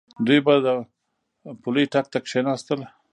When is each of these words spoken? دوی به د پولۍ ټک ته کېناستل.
دوی 0.25 0.39
به 0.45 0.53
د 0.65 0.67
پولۍ 1.61 1.85
ټک 1.93 2.05
ته 2.13 2.17
کېناستل. 2.27 2.79